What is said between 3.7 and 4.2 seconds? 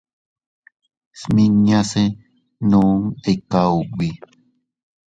ubi.